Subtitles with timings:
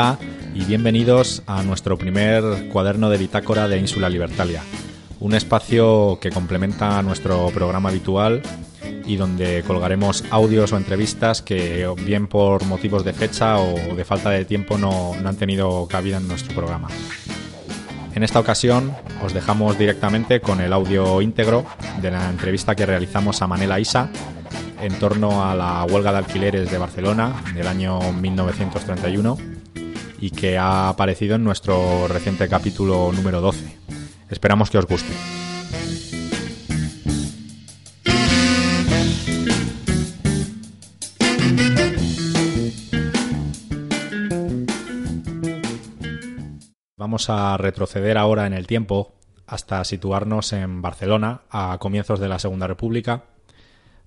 [0.00, 0.18] Hola
[0.54, 4.62] y bienvenidos a nuestro primer cuaderno de bitácora de Ínsula Libertalia,
[5.18, 8.40] un espacio que complementa nuestro programa habitual
[9.04, 14.30] y donde colgaremos audios o entrevistas que bien por motivos de fecha o de falta
[14.30, 16.88] de tiempo no, no han tenido cabida en nuestro programa.
[18.14, 21.66] En esta ocasión os dejamos directamente con el audio íntegro
[22.00, 24.08] de la entrevista que realizamos a Manela Isa
[24.80, 29.49] en torno a la huelga de alquileres de Barcelona del año 1931
[30.20, 33.78] y que ha aparecido en nuestro reciente capítulo número 12.
[34.28, 35.12] Esperamos que os guste.
[46.96, 49.14] Vamos a retroceder ahora en el tiempo
[49.46, 53.24] hasta situarnos en Barcelona a comienzos de la Segunda República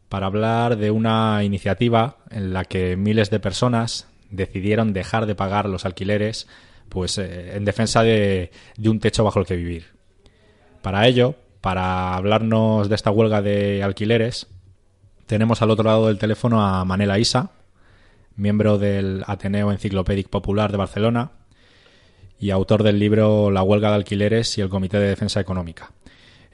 [0.09, 5.69] para hablar de una iniciativa en la que miles de personas decidieron dejar de pagar
[5.69, 6.47] los alquileres
[6.89, 9.85] pues eh, en defensa de, de un techo bajo el que vivir.
[10.81, 14.47] Para ello, para hablarnos de esta huelga de alquileres,
[15.27, 17.51] tenemos al otro lado del teléfono a Manela Isa,
[18.35, 21.31] miembro del Ateneo Enciclopédico Popular de Barcelona
[22.39, 25.91] y autor del libro La huelga de alquileres y el Comité de Defensa Económica.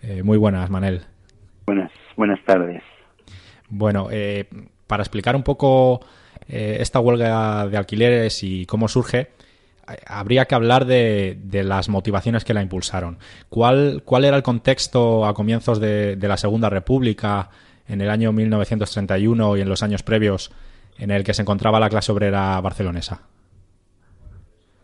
[0.01, 1.01] Eh, muy buenas, Manel.
[1.66, 2.84] Buenas, buenas tardes.
[3.69, 4.47] Bueno, eh,
[4.88, 6.01] para explicar un poco
[6.50, 9.30] eh, esta huelga de alquileres y cómo surge,
[10.06, 13.18] habría que hablar de, de, las motivaciones que la impulsaron.
[13.50, 17.50] ¿Cuál, ¿Cuál era el contexto a comienzos de, de, la Segunda República,
[17.88, 20.52] en el año 1931 y en los años previos,
[20.98, 23.22] en el que se encontraba la clase obrera barcelonesa?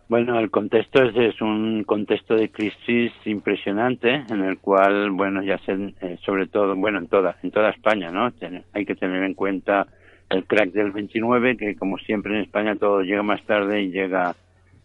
[0.07, 5.73] Bueno, el contexto es, un contexto de crisis impresionante en el cual, bueno, ya se,
[5.73, 8.31] eh, sobre todo, bueno, en toda, en toda España, ¿no?
[8.73, 9.87] Hay que tener en cuenta
[10.29, 14.35] el crack del 29, que como siempre en España todo llega más tarde y llega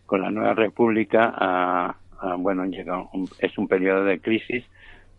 [0.06, 4.64] con la nueva república a, a bueno, llega un, es un periodo de crisis,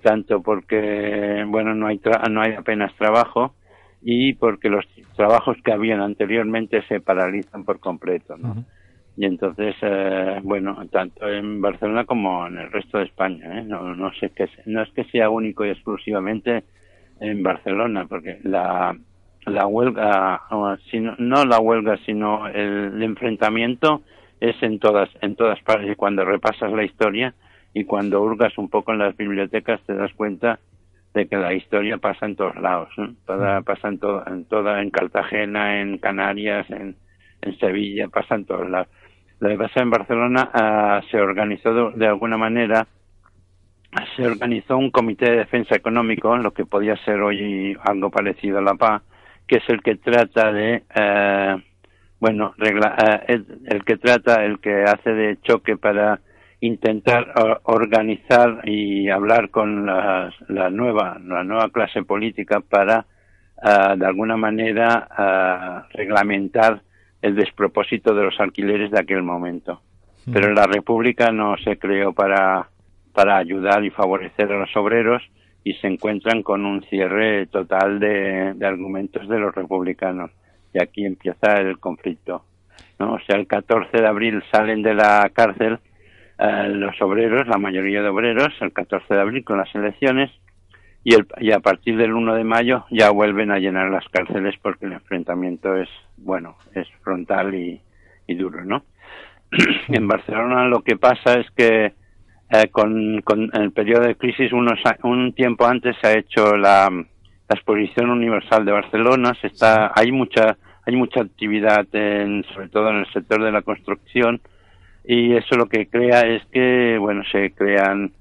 [0.02, 3.54] tanto porque, bueno, no hay, tra no hay apenas trabajo
[4.02, 8.50] y porque los trabajos que habían anteriormente se paralizan por completo, ¿no?
[8.50, 8.66] Uh -huh
[9.18, 13.64] y entonces eh, bueno tanto en Barcelona como en el resto de España ¿eh?
[13.64, 16.64] no no sé que no es que sea único y exclusivamente
[17.20, 18.98] en Barcelona porque la
[19.46, 20.42] la huelga
[20.92, 24.02] sino, no la huelga sino el, el, enfrentamiento
[24.40, 25.92] es en todas en todas partes.
[25.92, 27.34] Y cuando repasas la historia
[27.74, 30.60] y cuando hurgas un poco en las bibliotecas te das cuenta
[31.14, 32.90] de que la historia pasa en todos lados.
[33.26, 36.96] Toda, pasa en toda en toda en Cartagena en Canarias en
[37.42, 38.88] en Sevilla pasa en todos lados.
[39.40, 42.88] Lo que pasa en Barcelona uh, se organizó de, de, alguna manera,
[44.16, 48.62] se organizó un comité de defensa económico, lo que podía ser hoy algo parecido a
[48.62, 49.02] la PA,
[49.52, 51.62] que es el que trata de, uh,
[52.22, 53.34] bueno, regla, uh,
[53.68, 56.22] el, que trata, el que hace de choque para
[56.62, 57.34] intentar
[57.64, 63.08] organizar y hablar con la, la, nueva, la nueva clase política para,
[63.98, 66.84] de alguna manera, reglamentar
[67.22, 69.82] el despropósito de los alquileres de aquel momento.
[70.32, 72.70] Pero la República no se creó para,
[73.12, 75.24] para ayudar y favorecer a los obreros
[75.64, 80.32] y se encuentran con un cierre total de, de argumentos de los republicanos.
[80.74, 82.46] Y aquí empieza el conflicto.
[83.00, 83.14] ¿no?
[83.14, 85.80] O sea, el 14 de abril salen de la cárcel
[86.40, 90.32] eh, los obreros, la mayoría de obreros, el 14 de abril con las elecciones,
[91.04, 94.56] y, el, y a partir del 1 de mayo ya vuelven a llenar las cárceles
[94.60, 97.80] porque el enfrentamiento es, bueno, es frontal y,
[98.26, 98.84] y duro, ¿no?
[99.90, 101.94] en Barcelona lo que pasa es que
[102.52, 106.90] eh, con, con el periodo de crisis unos, un tiempo antes se ha hecho la,
[106.90, 112.90] la exposición universal de Barcelona, se está, hay mucha hay mucha actividad en, sobre todo
[112.90, 114.42] en el sector de la construcción.
[115.04, 118.12] Y eso lo que crea es que bueno se crean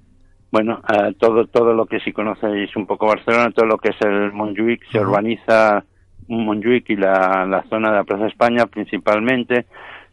[0.51, 4.01] bueno, uh, todo todo lo que si conocéis un poco Barcelona, todo lo que es
[4.03, 5.85] el Montjuic, se urbaniza
[6.29, 9.67] Montjuic y la, la zona de la Plaza España principalmente,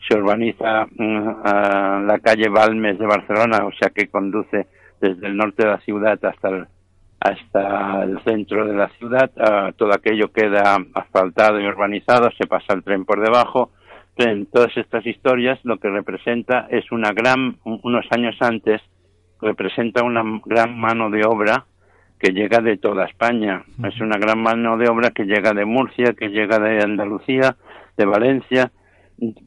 [0.08, 4.68] se urbaniza uh, la calle Balmes de Barcelona, o sea que conduce
[5.00, 6.68] desde el norte de la ciudad hasta el,
[7.20, 12.74] hasta el centro de la ciudad, uh, todo aquello queda asfaltado y urbanizado, se pasa
[12.74, 13.72] el tren por debajo,
[14.18, 18.82] en todas estas historias lo que representa es una gran, unos años antes,
[19.40, 21.66] representa una gran mano de obra
[22.20, 23.64] que llega de toda España.
[23.84, 27.58] Es una gran mano de obra que llega de Murcia, que llega de Andalucía,
[27.96, 28.72] de Valencia,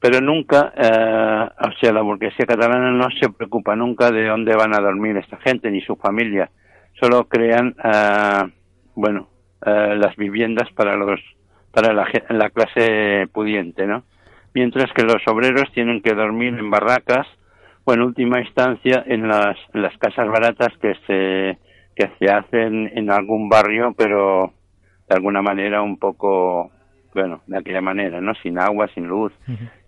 [0.00, 4.74] pero nunca, eh, o sea, la burguesía catalana no se preocupa nunca de dónde van
[4.74, 6.50] a dormir esta gente ni su familia.
[7.00, 8.52] Solo crean, eh,
[8.94, 9.28] bueno,
[9.64, 11.20] eh, las viviendas para los
[11.72, 14.02] para la, la clase pudiente, ¿no?
[14.54, 17.28] Mientras que los obreros tienen que dormir en barracas
[17.84, 21.58] o en última instancia en las, en las casas baratas que se,
[21.94, 24.52] que se hacen en algún barrio, pero
[25.08, 26.72] de alguna manera un poco
[27.14, 28.34] bueno, de aquella manera, ¿no?
[28.42, 29.32] Sin agua, sin luz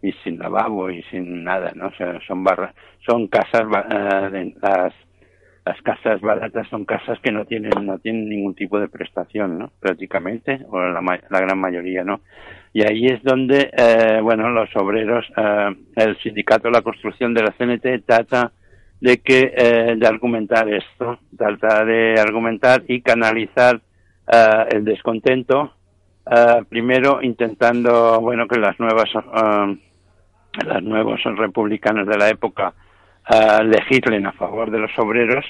[0.02, 1.88] y sin lavabo y sin nada, ¿no?
[1.88, 2.74] O sea, son barras,
[3.06, 4.94] son casas, uh, las,
[5.64, 9.70] las casas baratas son casas que no tienen, no tienen ningún tipo de prestación, ¿no?
[9.78, 12.20] Prácticamente, o la, la gran mayoría, ¿no?
[12.72, 17.42] Y ahí es donde, eh, bueno, los obreros, eh, el sindicato de la construcción de
[17.42, 18.52] la CNT trata
[19.00, 23.80] de que, eh, de argumentar esto, trata de argumentar y canalizar
[24.32, 25.75] eh, el descontento
[26.24, 29.76] Uh, primero intentando bueno que las nuevas uh,
[30.64, 32.74] las nuevos republicanos de la época
[33.28, 35.44] uh, legislen a favor de los obreros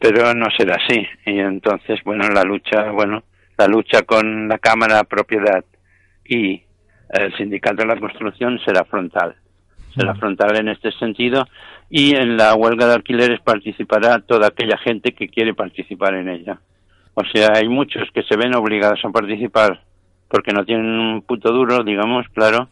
[0.00, 1.04] pero no será así.
[1.24, 3.24] Y entonces bueno la lucha bueno
[3.58, 5.64] la lucha con la cámara propiedad
[6.24, 6.62] y
[7.08, 9.34] el sindicato de la construcción será frontal.
[9.96, 11.44] Será frontal en este sentido
[11.90, 16.60] y en la huelga de alquileres participará toda aquella gente que quiere participar en ella
[17.18, 19.80] o sea, hay muchos que se ven obligados a participar
[20.28, 22.68] porque no tienen un puto duro, digamos, claro,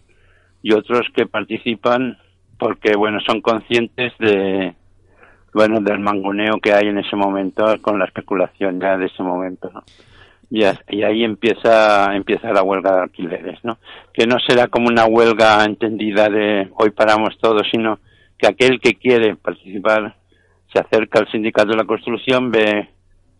[0.62, 2.19] y otros que participan
[2.58, 4.75] porque, bueno, son conscientes de,
[5.55, 9.70] bueno, del mangoneo que hay en ese momento con la especulación ya de ese momento,
[9.73, 9.82] ¿no?
[10.50, 13.79] Y, ahí empieza, empieza la huelga de alquileres, ¿no?
[14.12, 17.99] Que no será como una huelga entendida de hoy paramos todos, sino
[18.37, 20.17] que aquel que quiere participar
[20.70, 22.90] se acerca al sindicato de la construcción, ve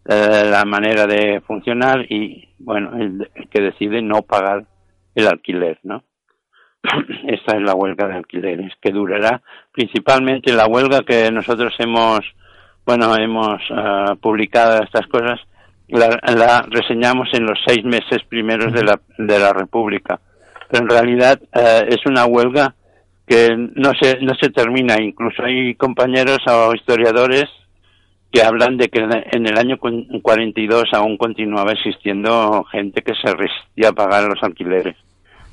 [0.04, 4.66] la manera de funcionar y, bueno, el, que decide no pagar
[5.14, 6.04] el alquiler, ¿no?
[7.26, 9.42] Esta es la huelga de alquileres, que durará
[9.72, 12.20] principalmente la huelga que nosotros hemos,
[12.84, 15.40] bueno, hemos uh, publicado estas cosas,
[15.88, 20.20] la, la, reseñamos en los seis meses primeros de la, de la República.
[20.70, 22.74] Pero en realidad uh, es una huelga
[23.26, 25.00] que no se, no se termina.
[25.00, 27.48] Incluso hay compañeros o historiadores
[28.34, 33.90] que hablan de que en el año 42 aún continuaba existiendo gente que se resistía
[33.90, 34.96] a pagar los alquileres.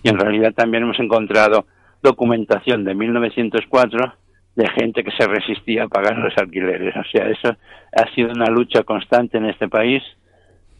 [0.01, 1.67] Y en realidad también hemos encontrado
[2.01, 4.13] documentación de 1904
[4.55, 6.95] de gente que se resistía a pagar los alquileres.
[6.95, 7.55] O sea, eso
[7.95, 10.01] ha sido una lucha constante en este país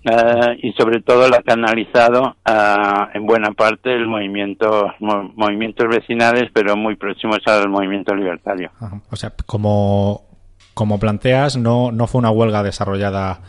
[0.06, 2.36] uh, y sobre todo la ha canalizado
[3.14, 8.72] en buena parte el movimiento, mo movimientos vecinales, pero muy próximos al movimiento libertario.
[9.12, 10.31] O sea, como
[10.74, 13.42] como planteas, no, no fue una huelga desarrollada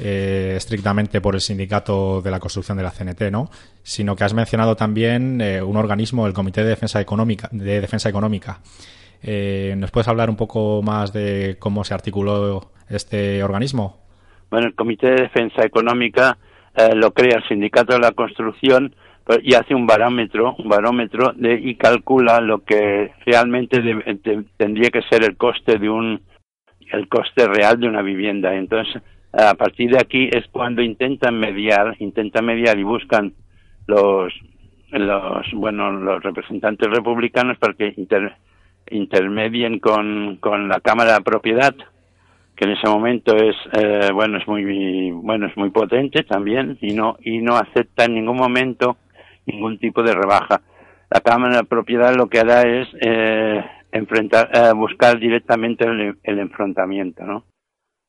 [0.00, 3.50] eh, estrictamente por el sindicato de la construcción de la CNT, ¿no?
[3.82, 7.48] Sino que has mencionado también eh, un organismo, el Comité de Defensa Económica.
[7.50, 8.60] De Defensa Económica.
[9.22, 13.98] Eh, ¿Nos puedes hablar un poco más de cómo se articuló este organismo?
[14.50, 16.38] Bueno, el Comité de Defensa Económica
[16.76, 18.94] eh, lo crea el sindicato de la construcción
[19.42, 23.82] y hace un barómetro, un barómetro de, y calcula lo que realmente
[24.56, 26.22] tendría que ser el coste de un
[26.92, 28.54] el coste real de una vivienda.
[28.54, 29.02] Entonces,
[29.32, 33.34] a partir de aquí es cuando intentan mediar, intentan mediar y buscan
[33.86, 34.32] los,
[34.90, 37.94] los bueno, los representantes republicanos para que
[38.90, 41.74] intermedien con, con la Cámara de Propiedad,
[42.56, 46.92] que en ese momento es eh, bueno es muy bueno es muy potente también y
[46.92, 48.96] no y no acepta en ningún momento
[49.46, 50.60] ningún tipo de rebaja.
[51.10, 53.64] La Cámara de Propiedad lo que hará es eh,
[53.98, 57.44] enfrentar, eh, buscar directamente el, enfrentamiento, ¿no?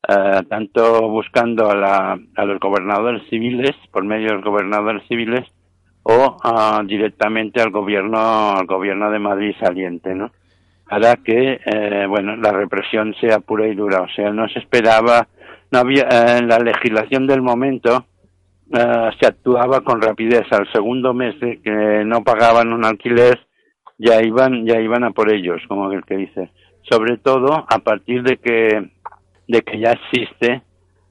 [0.08, 5.46] Eh, tanto buscando a, la, a, los gobernadores civiles, por medio de los gobernadores civiles,
[6.04, 10.32] o uh, directamente al gobierno, al gobierno de Madrid saliente, ¿no?
[10.88, 14.02] Hará que, eh, bueno, la represión sea pura y dura.
[14.02, 15.28] O sea, no se esperaba,
[15.72, 18.06] no había, eh, en la legislación del momento,
[18.72, 20.52] uh, se actuaba con rapidez.
[20.52, 23.40] Al segundo mes de que no pagaban un alquiler,
[24.00, 26.50] ya iban, ya iban a por ellos, como el que dice.
[26.90, 28.90] Sobre todo a partir de que,
[29.48, 30.64] de que ya existe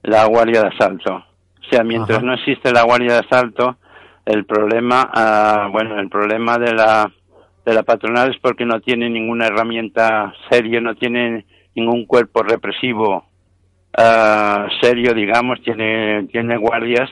[0.03, 1.15] la guardia de asalto.
[1.15, 3.77] O sea, mientras no existe la guardia de asalto,
[4.25, 7.11] el problema, uh, bueno, el problema de la,
[7.65, 13.25] de la patronal es porque no tiene ninguna herramienta seria, no tiene ningún cuerpo represivo
[13.97, 17.09] uh, serio, digamos, tiene, tiene guardias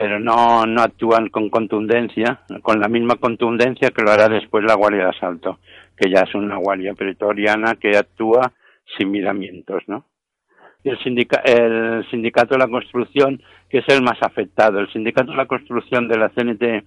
[0.00, 4.74] pero no, no actúan con contundencia, con la misma contundencia que lo hará después la
[4.74, 5.58] Guardia de Asalto,
[5.94, 8.50] que ya es una guardia pretoriana que actúa
[8.96, 10.06] sin miramientos, ¿no?
[10.84, 10.96] El,
[11.44, 16.08] el sindicato de la construcción, que es el más afectado, el sindicato de la construcción
[16.08, 16.82] de la CNT, eh,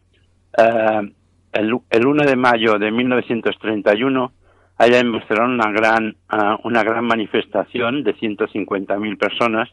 [1.52, 4.32] el, el 1 de mayo de 1931,
[4.80, 9.70] haya en una gran, uh, una gran manifestación de 150.000 personas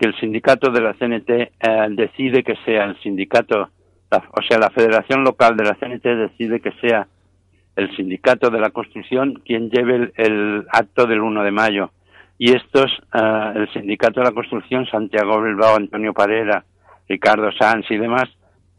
[0.00, 1.50] que el sindicato de la CNT eh,
[1.90, 3.68] decide que sea el sindicato
[4.10, 7.06] o sea, la Federación Local de la CNT decide que sea
[7.76, 11.90] el sindicato de la construcción quien lleve el, acto del 1 de mayo.
[12.36, 16.64] Y estos, eh, el sindicato de la construcción, Santiago Bilbao, Antonio Parera,
[17.08, 18.28] Ricardo Sanz y demás,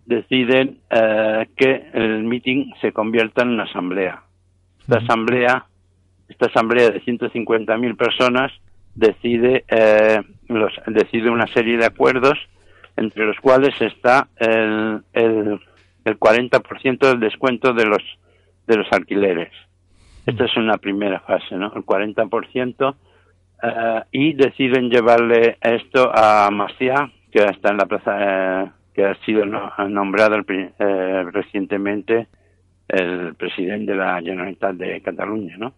[0.05, 4.23] deciden eh, que el meeting se convierta en una asamblea.
[4.81, 5.65] Esta asamblea,
[6.27, 8.51] esta asamblea de 150.000 personas
[8.95, 12.37] decide, eh, los, decide una serie de acuerdos
[12.97, 15.59] entre los cuales está el, el,
[16.05, 18.03] el 40% del descuento de los
[18.67, 19.51] de los alquileres.
[20.25, 21.73] Esta es una primera fase, ¿no?
[21.75, 22.95] El 40%.
[23.63, 29.15] Eh, y deciden llevarle esto a Maciá, que está en la plaza, eh, que ha
[29.25, 32.27] sido nombrado eh, recientemente
[32.87, 35.73] el presidente de la Generalitat de Cataluña, ¿no?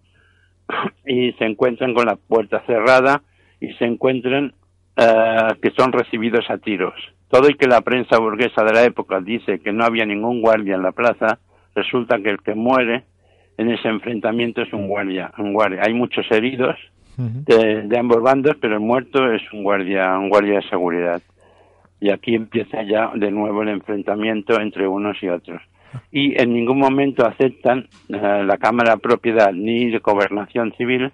[1.05, 3.21] Y se encuentran con la puerta cerrada
[3.59, 4.53] y se encuentran
[4.95, 6.93] que son recibidos a tiros.
[7.29, 10.75] Todo y que la prensa burguesa de la época dice que no había ningún guardia
[10.75, 11.39] en la plaza,
[11.75, 13.03] resulta que el que muere
[13.57, 15.81] en ese enfrentamiento es un guardia, un guardia.
[15.83, 16.75] Hay muchos heridos
[17.17, 21.21] de, ambos bandos, pero el muerto es un guardia, un guardia de seguridad.
[21.99, 25.61] Y aquí empieza ya de nuevo el enfrentamiento entre unos y otros.
[26.11, 31.11] Y en ningún momento aceptan eh, la Cámara de Propiedad ni de Gobernación Civil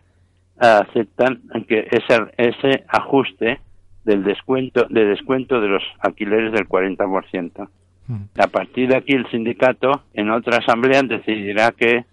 [0.60, 3.60] aceptan que ese, ese ajuste
[4.04, 7.70] del descuento de descuento de los alquileres del 40%.
[8.40, 12.06] A partir de aquí el sindicato en otra asamblea decidirá que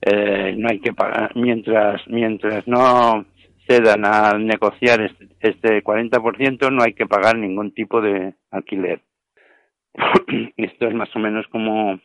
[0.00, 3.26] eh, no hay que pagar mientras mientras no
[3.68, 9.02] cedan a negociar este, este 40% no hay que pagar ningún tipo de alquiler.
[10.56, 12.00] Esto es más o menos como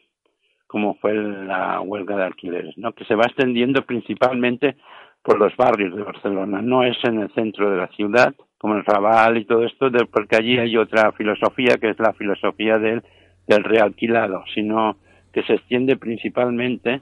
[0.68, 2.94] como fue la huelga de alquileres, ¿no?
[2.94, 4.76] Que se va extendiendo principalmente
[5.24, 8.86] por los barrios de Barcelona, no es en el centro de la ciudad, como el
[8.86, 13.04] Raval y todo esto, porque allí hay otra filosofía que es la filosofía del
[13.48, 14.98] del realquilado, sino
[15.34, 17.02] que se extiende principalmente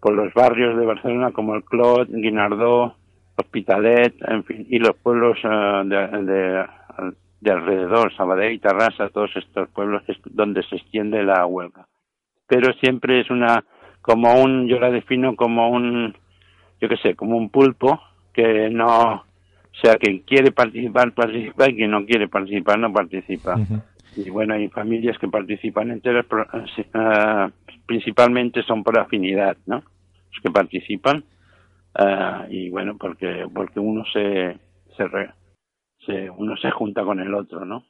[0.00, 2.96] por los barrios de Barcelona como el Clot, Guinardó,
[3.36, 6.66] Hospitalet, en fin, y los pueblos eh, de,
[7.40, 11.86] de, alrededor, Sabadell Tarrasa, todos estos pueblos donde se extiende la huelga.
[12.46, 13.64] Pero siempre es una,
[14.02, 16.14] como un, yo la defino como un,
[16.80, 18.00] yo qué sé, como un pulpo
[18.32, 19.24] que no, o
[19.82, 23.56] sea, quien quiere participar, participa y quien no quiere participar, no participa
[24.16, 27.50] y bueno, hay familias que participan enteras, uh,
[27.84, 29.82] principalmente son por afinidad, ¿no?
[30.32, 31.22] Los que participan
[31.98, 34.56] uh, y bueno, porque porque uno se
[36.06, 37.84] se, uno se junta con el otro, ¿no?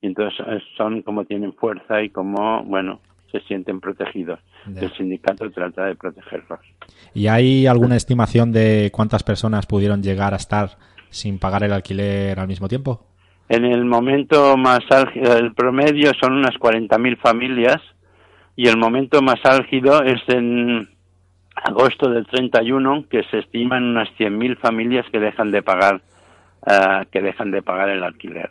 [0.00, 4.40] Y entonces son como tienen fuerza y como, bueno, se sienten protegidos.
[4.66, 6.60] El sindicato trata de protegerlos.
[7.14, 10.70] ¿Y hay alguna estimación de cuántas personas pudieron llegar a estar
[11.10, 13.06] sin pagar el alquiler al mismo tiempo?
[13.48, 17.80] En el momento más álgido, el promedio son unas 40.000 familias
[18.56, 20.88] y el momento más álgido es en
[21.54, 26.02] agosto del 31 que se estiman unas 100.000 familias que dejan de pagar
[26.66, 28.50] uh, que dejan de pagar el alquiler.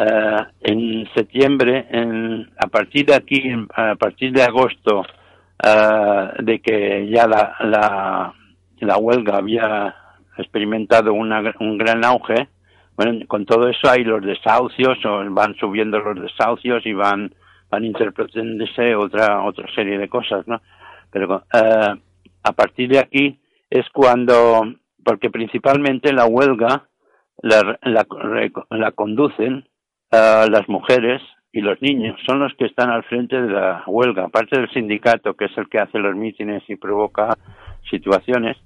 [0.00, 3.42] Uh, en septiembre, en, a partir de aquí,
[3.74, 8.32] a partir de agosto, uh, de que ya la, la,
[8.78, 9.94] la huelga había
[10.38, 12.48] experimentado una, un gran auge,
[12.96, 17.34] bueno, con todo eso hay los desahucios, o van subiendo los desahucios y van,
[17.68, 20.62] van interpretándose otra, otra serie de cosas, ¿no?
[21.10, 21.94] Pero eh,
[22.42, 23.38] a partir de aquí
[23.68, 24.62] es cuando,
[25.04, 26.88] porque principalmente la huelga
[27.42, 28.06] la, la,
[28.70, 29.66] la conducen
[30.12, 34.24] uh, las mujeres y los niños, son los que están al frente de la huelga,
[34.24, 37.36] aparte del sindicato, que es el que hace los mítines y provoca
[37.90, 38.56] situaciones,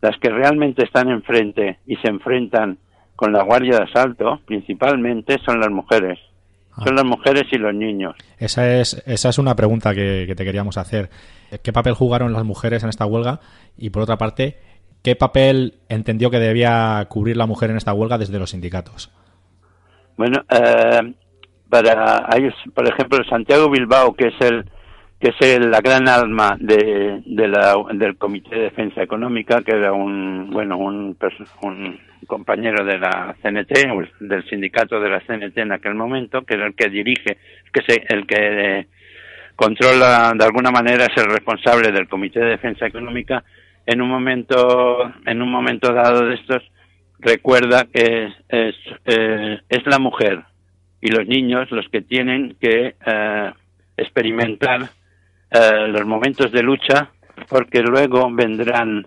[0.00, 2.78] las que realmente están enfrente y se enfrentan
[3.16, 6.20] con la guardia de asalto, principalmente son las mujeres.
[6.76, 6.84] Ah.
[6.84, 8.14] Son las mujeres y los niños.
[8.38, 11.10] Esa es, esa es una pregunta que, te queríamos hacer.
[11.64, 13.40] ¿Qué papel jugaron las mujeres en esta huelga?
[13.76, 14.58] Y por otra parte,
[15.02, 19.10] ¿qué papel entendió que debía cubrir la mujer en esta huelga desde los sindicatos?
[20.18, 21.14] Bueno, eh,
[21.70, 22.28] para
[22.74, 24.64] por ejemplo, Santiago Bilbao, que es el
[25.20, 30.50] que es la gran alma de, la, del Comité de Defensa Económica, que era un,
[30.50, 31.16] bueno, un,
[31.62, 33.72] un compañero de la CNT,
[34.20, 37.38] del sindicato de la CNT en aquel momento, que era el que dirige,
[37.72, 38.86] que se, el que
[39.56, 43.42] controla, de alguna manera, es el responsable del Comité de Defensa Económica,
[43.86, 46.62] en un momento, en un momento dado de estos,
[47.18, 50.44] recuerda que es, eh, es la mujer
[51.00, 53.52] y los niños los que tienen que eh,
[53.96, 54.90] experimentar
[55.50, 57.10] eh, los momentos de lucha,
[57.48, 59.06] porque luego vendrán,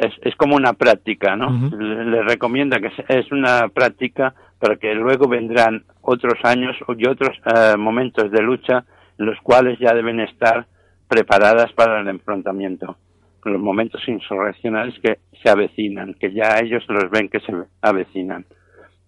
[0.00, 1.70] es, es como una práctica, ¿no?
[1.76, 7.76] le, recomienda que es una práctica para que luego vendrán otros años y otros eh,
[7.76, 8.84] momentos de lucha
[9.18, 10.66] los cuales ya deben estar
[11.08, 12.96] preparadas para el enfrentamiento,
[13.44, 18.44] los momentos insurreccionales que se avecinan, que ya ellos los ven que se avecinan.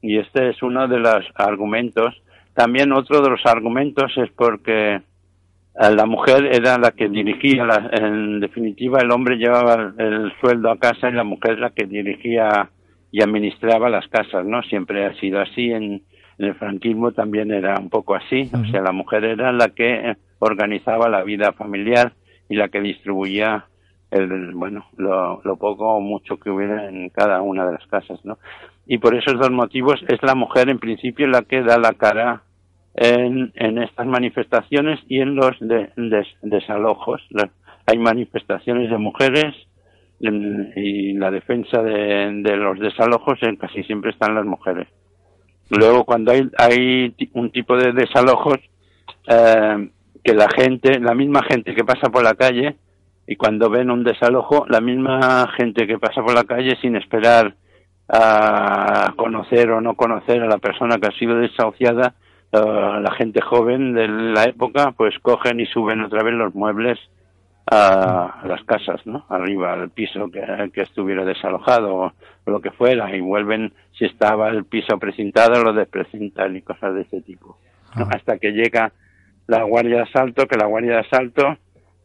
[0.02, 2.22] Y este es uno de los argumentos.
[2.54, 8.40] También otro de los argumentos es porque eh, la mujer era la que dirigía, en
[8.40, 12.70] definitiva el hombre llevaba el sueldo a casa y la mujer la que dirigía
[13.12, 14.62] y administraba las casas, ¿no?
[14.62, 16.02] Siempre ha sido así en,
[16.38, 20.16] en el franquismo también era un poco así, o sea, la mujer era la que
[20.38, 22.12] organizaba la vida familiar
[22.48, 23.66] y la que distribuía
[24.10, 28.38] el, bueno, lo, poco o mucho que hubiera en cada una de las casas, ¿no?
[28.86, 32.42] Y por esos dos motivos es la mujer en principio la que da la cara
[32.94, 35.56] en, en estas manifestaciones y en los
[36.42, 37.22] desalojos.
[37.86, 39.54] hay manifestaciones de mujeres
[40.20, 44.88] y la defensa de, de los desalojos en casi siempre están las mujeres.
[45.70, 48.58] Luego, cuando hay, hay un tipo de desalojos,
[49.28, 49.88] eh,
[50.22, 52.76] que la gente, la misma gente que pasa por la calle,
[53.30, 57.54] y cuando ven un desalojo, la misma gente que pasa por la calle sin esperar
[58.08, 62.14] a conocer o no conocer a la persona que ha sido desahuciada,
[62.50, 66.98] la gente joven de la época, pues cogen y suben otra vez los muebles
[67.70, 69.24] a las casas, ¿no?
[69.28, 70.42] Arriba al piso que,
[70.74, 72.12] que estuviera desalojado o
[72.46, 77.02] lo que fuera y vuelven, si estaba el piso precintado, lo desprecintan y cosas de
[77.02, 77.58] ese tipo.
[77.94, 78.90] Hasta que llega
[79.46, 81.58] la guardia de asalto, que la guardia de asalto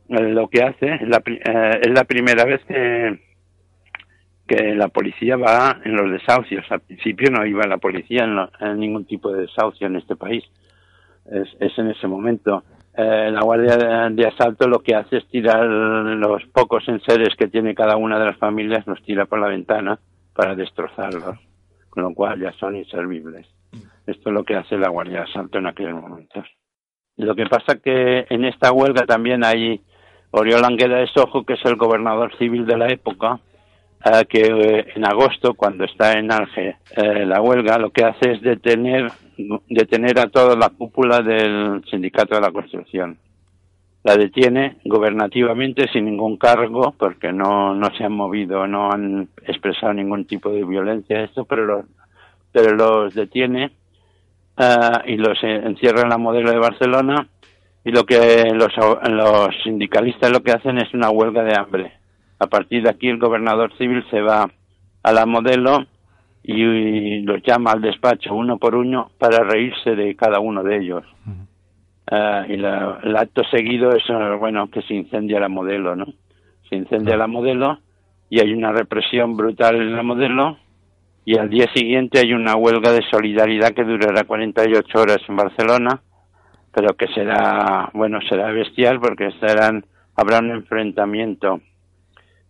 [0.10, 3.20] lo que hace es la, eh, es la primera vez que,
[4.48, 6.65] la policía va en los desahucios.
[6.70, 10.44] Al principio no iba la policía en, en ningún tipo de desahucio en este país.
[11.26, 12.63] Es, es en ese momento
[12.98, 13.76] eh, la Guardia
[14.10, 18.26] de, Asalto lo que hace es tirar los pocos enseres que tiene cada una de
[18.26, 20.00] las familias, los tira por la ventana
[20.34, 21.38] para destrozarlos,
[21.89, 23.48] con lo cual ya son inservibles.
[24.08, 26.46] Esto es lo que hace la Guardia de Asalto en aquellos momentos.
[27.18, 29.82] Lo que pasa que en esta huelga también hay
[30.32, 33.40] Oriol Anguera de Sojo, que es el gobernador civil de la época,
[34.04, 38.42] eh, que eh, en agosto, cuando está en Alge la huelga, lo que hace es
[38.42, 39.12] detener
[39.70, 43.18] detener a toda la cúpula del sindicato de la construcción.
[44.04, 49.94] La detiene gobernativamente sin ningún cargo porque no, no se han movido, no han expresado
[49.94, 51.86] ningún tipo de violencia, esto, pero los,
[52.52, 53.72] pero los detiene
[54.58, 57.28] uh, y los encierra en la modelo de Barcelona
[57.86, 58.74] y lo que los,
[59.10, 61.93] los sindicalistas lo que hacen es una huelga de hambre.
[62.39, 64.50] A partir de aquí el gobernador civil se va
[65.04, 65.86] a la modelo
[66.43, 71.04] y los llama al despacho uno por uno para reírse de cada uno de ellos.
[72.10, 74.04] Ah, y el acto seguido es,
[74.39, 76.06] bueno, que se incendia la modelo, ¿no?
[76.69, 77.80] Se incendia la modelo
[78.30, 80.58] y hay una represión brutal en la modelo
[81.24, 86.02] y al día siguiente hay una huelga de solidaridad que durará 48 horas en Barcelona,
[86.76, 91.62] pero que será, bueno, será bestial porque serán, habrá un enfrentamiento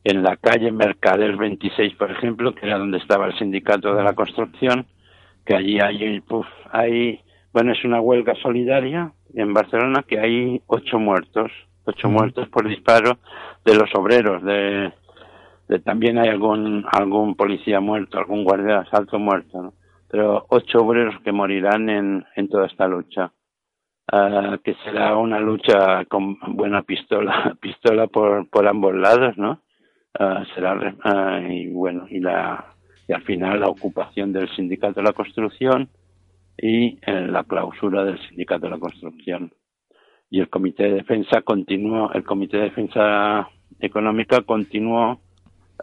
[0.03, 4.13] en la calle Mercader 26, por ejemplo, que era donde estaba el sindicato de la
[4.13, 4.87] construcción,
[5.45, 6.23] que allí hay,
[6.71, 7.19] hay,
[7.53, 11.51] bueno, es una huelga solidaria en Barcelona que hay ocho muertos,
[11.85, 13.19] ocho muertos por disparo
[13.63, 14.91] de los obreros, de,
[15.83, 19.73] también hay algún, algún policía muerto, algún guardia de asalto muerto, ¿no?
[20.09, 23.31] pero ocho obreros que morirán en, en toda esta lucha.
[24.11, 29.61] Ah, que será una lucha con buena pistola, pistola por, por ambos lados, ¿no?
[30.17, 32.75] Ah, será ah, y bueno y la
[33.07, 35.89] y al final la ocupación del sindicato de la construcción
[36.57, 39.51] y eh, la clausura del sindicato de la construcción
[40.29, 45.19] y el comité de defensa continuó el comité de defensa económica continuó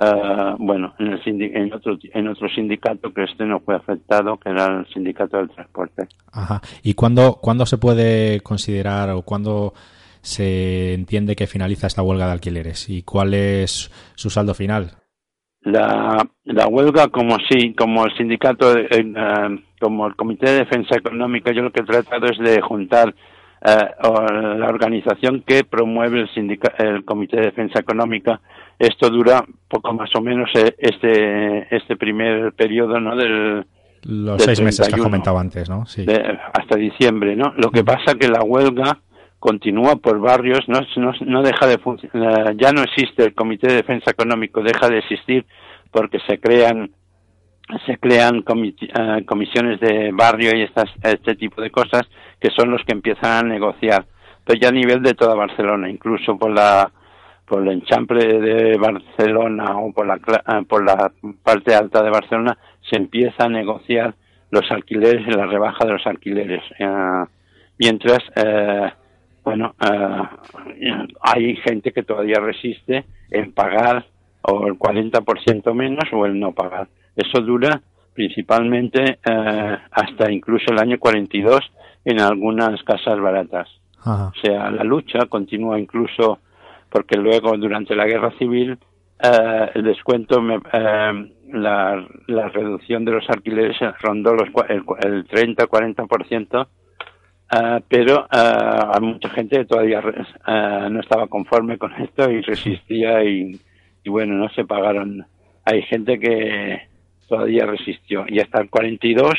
[0.01, 4.51] ah, bueno en el en otro en otro sindicato que este no fue afectado que
[4.51, 6.61] era el sindicato del transporte Ajá.
[6.83, 9.75] y cuándo cuándo se puede considerar o cuándo
[10.23, 14.93] se entiende que finaliza esta huelga de alquileres y cuál es su saldo final.
[15.63, 20.97] La, la huelga, como sí, como el sindicato, eh, eh, como el Comité de Defensa
[20.97, 23.15] Económica, yo lo que he tratado es de juntar
[23.65, 28.41] eh, la organización que promueve el, el Comité de Defensa Económica.
[28.79, 33.17] Esto dura poco más o menos este este primer periodo, ¿no?
[33.17, 33.65] Del
[34.05, 35.87] los seis meses que comentaba antes, ¿no?
[35.87, 36.05] Sí.
[36.53, 37.55] hasta diciembre, ¿no?
[37.57, 38.99] Lo que pasa que la huelga
[39.39, 44.13] continúa por barrios, no, no, deja de funcionar, ya no existe el Comité de Defensa
[44.13, 45.45] Económico, deja de existir
[45.91, 46.93] porque se crean
[47.87, 52.03] se crean eh, comisiones de barrio y estas, este tipo de cosas
[52.41, 54.05] que son los que empiezan a negociar,
[54.45, 56.91] pero ya a nivel de toda Barcelona, incluso por la
[57.53, 61.13] por el enchample de Barcelona o por la eh, por la
[61.43, 64.15] parte alta de Barcelona se empieza a negociar
[64.51, 67.25] los alquileres y la rebaja de los alquileres, eh,
[67.79, 68.21] mientras
[69.45, 69.75] bueno,
[71.21, 74.07] hay gente que todavía resiste en pagar
[74.41, 76.89] o el 40% menos o el no pagar.
[77.15, 77.83] Eso dura
[78.15, 81.61] principalmente hasta incluso el año 42
[82.07, 83.69] en algunas casas baratas.
[84.07, 86.39] O sea, la lucha continúa incluso
[86.93, 88.79] porque luego durante la guerra civil
[89.23, 96.67] eh, el descuento, eh, la, la, reducción de los alquileres rondó los, el, el 30-40%,
[97.53, 100.03] eh, pero hay mucha gente todavía
[100.91, 103.59] no estaba conforme con esto y resistía y,
[104.03, 105.25] y bueno, no se pagaron.
[105.65, 106.89] Hay gente que
[107.29, 109.33] todavía resistió y hasta el 42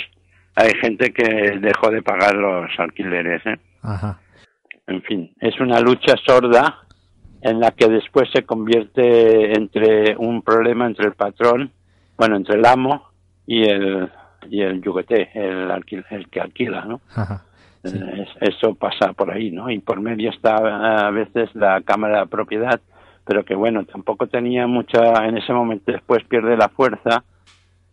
[0.56, 3.46] hay gente que dejó de pagar los alquileres.
[3.46, 3.58] ¿eh?
[3.82, 4.20] Ajá.
[4.88, 6.83] En fin, es una lucha sorda
[7.43, 11.71] en la que después se convierte entre un problema entre el patrón,
[12.17, 13.03] bueno, entre el amo
[13.45, 14.10] y el
[14.49, 15.71] y el yuguete, el,
[16.10, 17.01] el que alquila, ¿no?
[17.15, 17.43] Ajá,
[18.41, 19.69] eso pasa por ahí, ¿no?
[19.69, 22.79] Y por medio está a veces la Cámara de Propiedad,
[23.25, 27.23] pero que bueno, tampoco tenía mucha, en ese momento después pierde la fuerza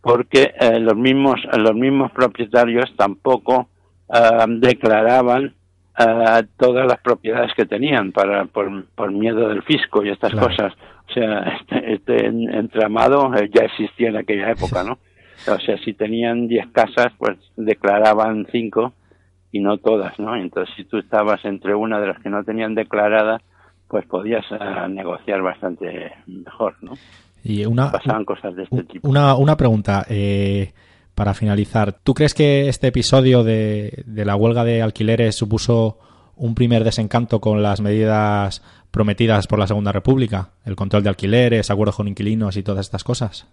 [0.01, 3.67] porque eh, los mismos los mismos propietarios tampoco
[4.13, 5.53] eh, declaraban
[5.97, 10.73] eh, todas las propiedades que tenían para por, por miedo del fisco y estas cosas.
[11.09, 14.97] O sea este, este entramado ya existía en aquella época no
[15.47, 18.93] o sea si tenían 10 casas pues declaraban 5
[19.51, 22.75] y no todas no entonces si tú estabas entre una de las que no tenían
[22.75, 23.41] declarada
[23.89, 24.45] pues podías
[24.89, 26.93] negociar bastante mejor no
[27.43, 29.09] y una, pasaban cosas de este tipo.
[29.09, 30.71] Una, una pregunta eh,
[31.21, 31.93] para finalizar.
[32.03, 35.99] ¿Tú crees que este episodio de, la huelga de alquileres supuso
[36.35, 40.49] un primer desencanto con las medidas prometidas por la Segunda República?
[40.65, 43.47] El control de alquileres, acuerdos con inquilinos y todas estas cosas.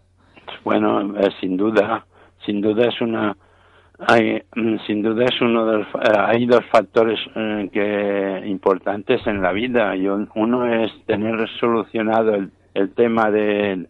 [0.64, 2.06] Bueno, eh, sin duda,
[2.46, 3.36] sin duda es una
[3.98, 7.20] hay, mm, sin duda es uno de los, eh, hay dos factores
[7.70, 13.88] que importantes en la vida y uno es tener solucionado el, el tema de,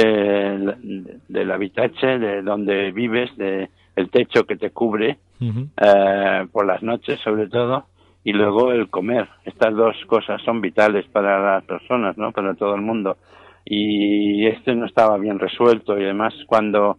[0.00, 6.82] de, del habitache, de donde vives, de el techo que te cubre eh, por las
[6.82, 7.86] noches sobre todo
[8.24, 9.28] y luego el comer.
[9.44, 12.32] Estas dos cosas son vitales para las personas, ¿no?
[12.32, 13.16] Para todo el mundo.
[13.64, 16.98] Y este no estaba bien resuelto y además cuando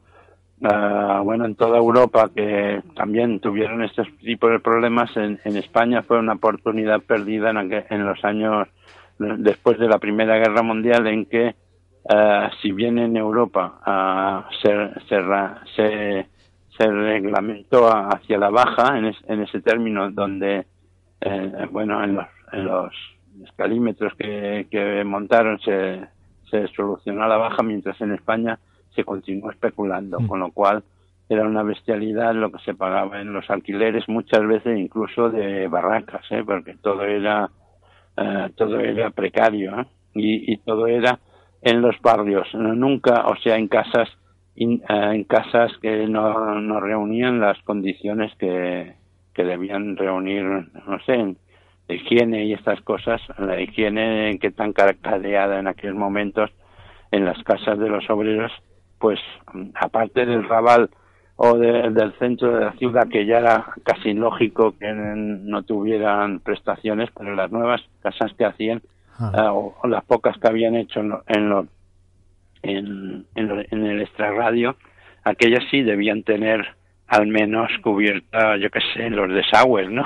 [0.62, 6.02] uh, bueno, en toda Europa que también tuvieron estos tipos de problemas, en, en España
[6.02, 8.68] fue una oportunidad perdida en, en los años
[9.20, 11.56] después de la Primera Guerra Mundial en que
[12.10, 14.70] uh, si bien en Europa uh, se,
[15.08, 15.22] se,
[15.76, 16.28] se,
[16.78, 20.66] se, reglamentó hacia la baja en, en ese término donde
[21.22, 22.94] eh, bueno en los, en los
[23.44, 26.02] escalímetros que, que montaron se,
[26.50, 28.60] se solucionó a la baja mientras en España
[28.96, 30.28] se continuó especulando mm.
[30.28, 30.84] con lo cual
[31.30, 36.24] era una bestialidad lo que se pagaba en los alquileres muchas veces incluso de barracas
[36.32, 36.44] ¿eh?
[36.46, 37.50] porque todo era
[38.16, 39.86] eh, todo era precario ¿eh?
[40.14, 41.20] y, y, todo era
[41.62, 44.10] en los barrios, nunca, o sea, en casas,
[44.56, 48.96] in, eh, en casas que no, no, reunían las condiciones que,
[49.34, 51.38] que debían reunir, no sé, en,
[51.90, 56.52] higiene y estas cosas, la higiene que tan caracterizada en aquellos momentos
[57.12, 58.52] en las casas de los obreros,
[59.00, 59.20] pues
[59.76, 60.90] aparte del rabal
[61.38, 66.40] o de, del centro de la ciudad, que ya era casi lógico que no tuvieran
[66.40, 68.82] prestaciones, pero las nuevas casas que hacían,
[69.20, 69.32] ah.
[69.34, 71.14] Eh, o, las pocas que habían hecho en,
[72.64, 74.78] en, en, en, el extrarradio,
[75.24, 76.76] aquellas sí debían tener
[77.08, 80.02] al menos cubierta, yo qué sé, los desagües, ¿no?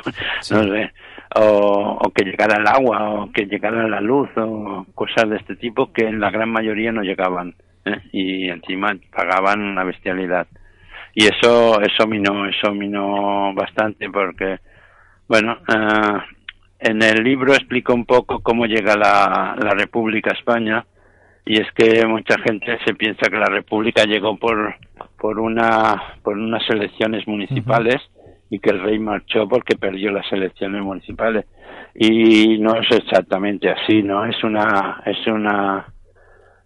[0.52, 0.92] no sé,
[1.36, 5.56] o, o, que llegara el agua, o que llegara la luz, o cosas de este
[5.56, 8.02] tipo que en la gran mayoría no llegaban, ¿eh?
[8.12, 10.48] y encima pagaban una bestialidad
[11.14, 14.60] y eso eso minó eso minó bastante porque
[15.28, 16.20] bueno uh,
[16.82, 20.86] en el libro explico un poco cómo llega la, la República a España
[21.46, 24.76] y es que mucha gente se piensa que la República llegó por
[25.20, 28.02] por una por unas elecciones municipales
[28.50, 31.46] y que el rey marchó porque perdió las elecciones municipales.
[31.94, 35.86] Y no es exactamente así no es una es una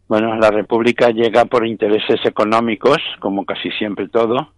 [0.07, 4.53] bueno, la República llega por intereses económicos, como casi siempre todo,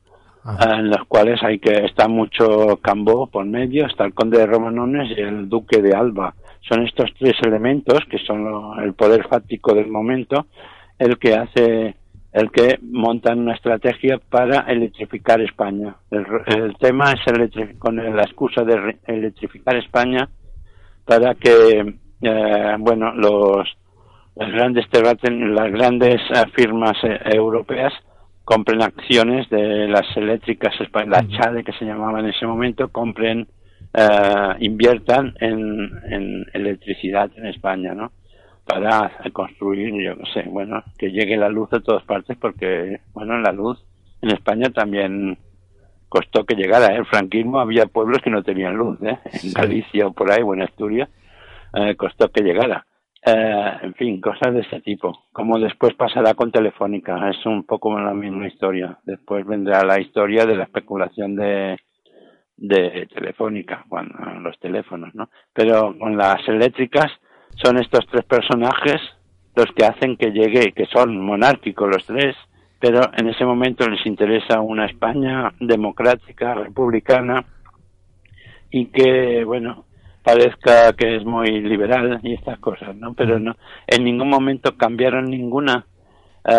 [0.47, 5.17] en los cuales hay que está mucho Cambó por medio, está el conde de Romanones
[5.17, 6.33] y el duque de Alba.
[6.61, 10.47] Son estos tres elementos que son el poder fáctico del momento,
[10.97, 11.95] el que hace,
[12.31, 15.95] el que montan una estrategia para electrificar España.
[16.11, 20.29] El, tema es electrificar, con la excusa de electrificar España
[21.05, 23.67] para que, eh, bueno, los
[24.35, 27.91] las grandes las grandes eh, firmas eh, europeas
[28.47, 30.73] compren acciones de las eléctricas,
[31.05, 33.45] la CHADE que se llamaba en ese momento, compren
[33.93, 38.13] eh, inviertan en, en electricidad en España, ¿no?
[38.63, 43.37] Para construir, yo no sé, bueno, que llegue la luz a todas partes porque, bueno,
[43.37, 43.83] la luz
[44.21, 45.37] en España también
[46.07, 46.93] costó que llegara.
[46.93, 46.99] ¿eh?
[46.99, 49.19] El franquismo había pueblos que no tenían luz, ¿eh?
[49.43, 51.09] en Galicia o por ahí, o en Asturias,
[51.73, 52.87] eh, costó que llegara.
[53.25, 55.25] Eh, en fin, cosas de ese tipo.
[55.31, 58.97] Como después pasará con Telefónica, es un poco la misma historia.
[59.03, 61.77] Después vendrá la historia de la especulación de,
[62.57, 63.85] de Telefónica,
[64.41, 65.29] los teléfonos, ¿no?
[65.53, 67.11] Pero con las eléctricas
[67.55, 69.01] son estos tres personajes
[69.55, 72.35] los que hacen que llegue, que son monárquicos los tres,
[72.79, 77.43] pero en ese momento les interesa una España democrática, republicana
[78.69, 79.85] y que, bueno,
[80.27, 83.13] parezca que es muy liberal y estas cosas, ¿no?
[83.13, 83.55] Pero no,
[83.87, 85.85] en ningún momento cambiaron ninguna,
[86.43, 86.51] eh,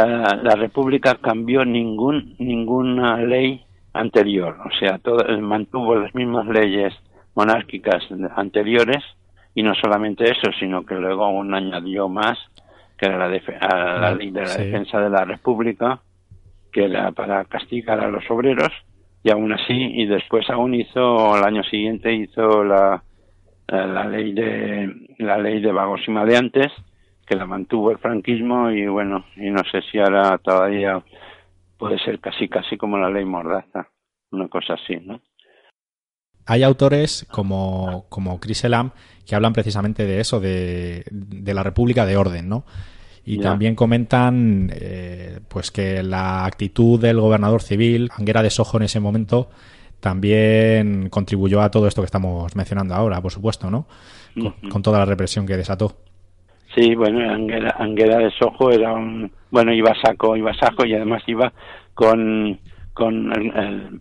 [0.42, 6.94] la República cambió ningún, ninguna ley anterior, o sea, todo, mantuvo las mismas leyes
[7.34, 8.02] monárquicas
[8.36, 9.04] anteriores
[9.54, 12.38] y no solamente eso, sino que luego aún añadió más,
[12.96, 16.00] que era la, la ley de la defensa de la República,
[16.72, 18.72] que era para castigar a los obreros,
[19.22, 23.07] y aún así, y después aún hizo, el año siguiente hizo la, eh,
[23.68, 26.72] la ley de la ley de vagos y maleantes
[27.26, 31.02] que la mantuvo el franquismo y bueno y no sé si ahora todavía
[31.76, 33.88] puede ser casi casi como la ley mordaza
[34.30, 35.20] una cosa así no
[36.48, 38.92] hay autores como, como Chris Elam
[39.26, 42.64] que hablan precisamente de eso, de, de la República de Orden, ¿no?
[43.26, 48.84] Y también comentan eh, pues que la actitud del gobernador civil, Anguera de Sojo en
[48.84, 49.50] ese momento,
[50.00, 53.86] también contribuyó a todo esto que estamos mencionando ahora, por supuesto, ¿no?
[54.70, 55.96] Con, toda la represión que desató.
[56.74, 59.32] Sí, bueno, Anguera, Anguera de Sojo era un...
[59.50, 61.52] Bueno, iba saco, iba saco y además iba
[61.94, 62.60] con,
[62.92, 64.00] con el,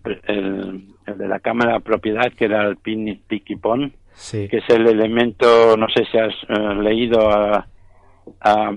[1.05, 4.47] de la Cámara de Propiedad, que era el Piquipón, sí.
[4.47, 7.67] que es el elemento, no sé si has eh, leído a,
[8.41, 8.75] a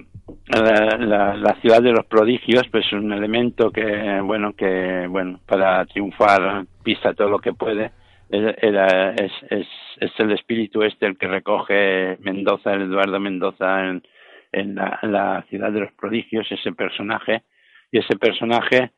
[0.49, 5.85] la, la, ciudad de los prodigios pues es un elemento que bueno que bueno para
[5.87, 7.93] triunfar pisa todo lo que puede.
[8.29, 8.55] Es,
[9.51, 9.66] es,
[9.99, 14.03] es el espíritu este el que recoge Mendoza el Eduardo Mendoza en,
[14.53, 17.43] en la, ciudad de los prodigios ese personaje.
[17.93, 18.93] Y ese personaje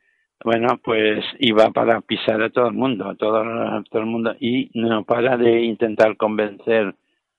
[0.44, 4.34] bueno pues iba para pisar a todo el mundo a todo el mundo.
[4.40, 6.94] Y no para de intentar convencer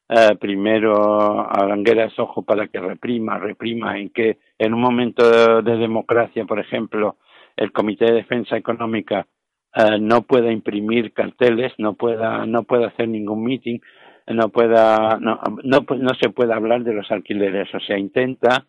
[0.10, 1.66] eh, primero a
[2.18, 7.18] Ojo para que reprima, reprima, en que en un momento de, democracia, por ejemplo,
[7.56, 9.26] el Comité de Defensa Económica
[9.76, 13.80] eh, no pueda imprimir carteles, no pueda, no pueda hacer ningún meeting,
[14.28, 18.66] no pueda, no, no, no se puede hablar de los alquileres, o sea, intenta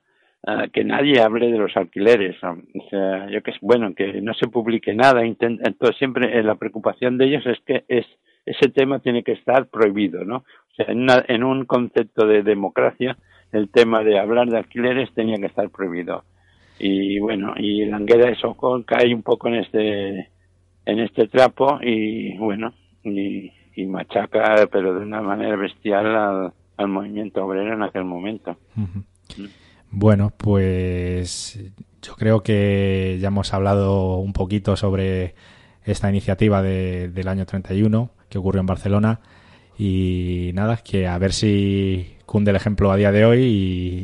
[0.47, 2.57] uh, que nadie hable de los alquileres, o
[2.91, 7.27] sea, yo que bueno, que no se publique nada, intenta, entonces siempre la preocupación de
[7.27, 8.07] ellos es que es
[8.47, 10.45] ese tema tiene que estar prohibido, ¿no?
[10.75, 13.17] O sea, en, en un concepto de democracia,
[13.53, 16.25] el tema de hablar de alquileres tenía que estar prohibido.
[16.79, 20.29] Y bueno, y Languera de Soco cae un poco en este,
[20.85, 26.89] en este trapo y bueno, y, y machaca, pero de una manera bestial al, al
[26.89, 28.57] movimiento obrero en aquel momento.
[29.91, 31.63] Bueno, pues
[32.03, 35.35] yo creo que ya hemos hablado un poquito sobre
[35.85, 39.21] esta iniciativa de, del año 31 que ocurrió en Barcelona.
[39.79, 43.41] Y nada, que a ver si cunde el ejemplo a día de hoy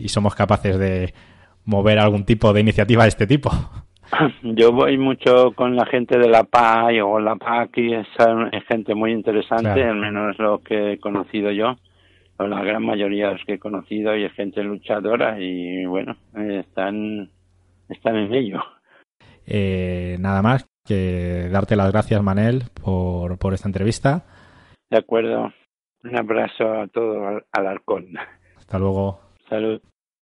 [0.04, 1.14] y, somos capaces de
[1.64, 3.50] mover algún tipo de iniciativa de este tipo.
[4.42, 8.06] Yo voy mucho con la gente de la PAI o la PAC es,
[8.68, 11.76] gente muy interesante, al menos lo que he conocido yo,
[12.36, 16.16] o la gran mayoría de los que he conocido y es gente luchadora y bueno,
[16.34, 17.30] están,
[17.88, 18.60] están en ello.
[19.46, 24.24] Eh, nada más, que darte las gracias, Manel, por, por esta entrevista.
[24.90, 25.52] De acuerdo.
[26.02, 27.80] Un abrazo a todo al, al
[28.56, 29.20] Hasta luego.
[29.48, 29.80] Salud.